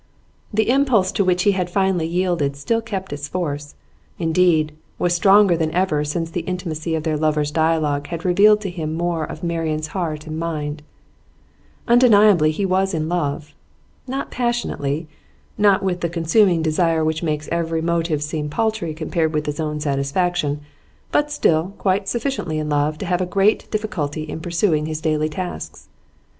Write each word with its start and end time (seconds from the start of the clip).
The 0.51 0.67
impulse 0.71 1.11
to 1.11 1.23
which 1.23 1.43
he 1.43 1.51
had 1.51 1.69
finally 1.69 2.07
yielded 2.07 2.55
still 2.55 2.81
kept 2.81 3.13
its 3.13 3.27
force; 3.27 3.75
indeed, 4.17 4.71
was 4.97 5.13
stronger 5.13 5.55
than 5.55 5.69
ever 5.75 6.03
since 6.03 6.31
the 6.31 6.41
intimacy 6.41 6.95
of 6.95 7.05
lovers' 7.05 7.51
dialogue 7.51 8.07
had 8.07 8.25
revealed 8.25 8.61
to 8.61 8.71
him 8.71 8.95
more 8.95 9.23
of 9.23 9.43
Marian's 9.43 9.89
heart 9.89 10.25
and 10.25 10.39
mind. 10.39 10.81
Undeniably 11.87 12.49
he 12.49 12.65
was 12.65 12.95
in 12.95 13.09
love. 13.09 13.53
Not 14.07 14.31
passionately, 14.31 15.07
not 15.55 15.83
with 15.83 16.01
the 16.01 16.09
consuming 16.09 16.63
desire 16.63 17.03
which 17.05 17.21
makes 17.21 17.47
every 17.51 17.83
motive 17.83 18.23
seem 18.23 18.49
paltry 18.49 18.95
compared 18.95 19.35
with 19.35 19.47
its 19.47 19.59
own 19.59 19.79
satisfaction; 19.79 20.61
but 21.11 21.29
still 21.29 21.75
quite 21.77 22.09
sufficiently 22.09 22.57
in 22.57 22.69
love 22.69 22.97
to 22.97 23.05
have 23.05 23.21
a 23.21 23.27
great 23.27 23.69
difficulty 23.69 24.23
in 24.23 24.39
pursuing 24.41 24.87
his 24.87 24.99
daily 24.99 25.29
tasks. 25.29 25.89